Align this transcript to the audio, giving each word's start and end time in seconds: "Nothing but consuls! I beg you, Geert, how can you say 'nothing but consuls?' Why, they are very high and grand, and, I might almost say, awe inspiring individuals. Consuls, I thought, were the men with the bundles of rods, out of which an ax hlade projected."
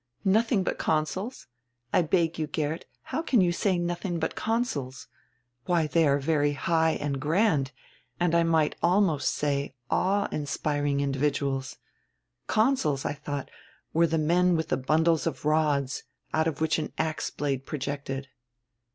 "Nothing 0.25 0.63
but 0.63 0.79
consuls! 0.79 1.45
I 1.93 2.01
beg 2.01 2.39
you, 2.39 2.47
Geert, 2.47 2.85
how 3.03 3.21
can 3.21 3.39
you 3.39 3.51
say 3.51 3.77
'nothing 3.77 4.17
but 4.17 4.33
consuls?' 4.33 5.07
Why, 5.65 5.85
they 5.85 6.07
are 6.07 6.17
very 6.17 6.53
high 6.53 6.93
and 6.93 7.21
grand, 7.21 7.71
and, 8.19 8.33
I 8.33 8.41
might 8.41 8.75
almost 8.81 9.29
say, 9.35 9.75
awe 9.91 10.27
inspiring 10.31 11.01
individuals. 11.01 11.77
Consuls, 12.47 13.05
I 13.05 13.13
thought, 13.13 13.51
were 13.93 14.07
the 14.07 14.17
men 14.17 14.55
with 14.55 14.69
the 14.69 14.77
bundles 14.77 15.27
of 15.27 15.45
rods, 15.45 16.01
out 16.33 16.47
of 16.47 16.61
which 16.61 16.79
an 16.79 16.93
ax 16.97 17.29
hlade 17.37 17.65
projected." 17.67 18.27